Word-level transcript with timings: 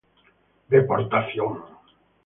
Deportación 0.73 1.51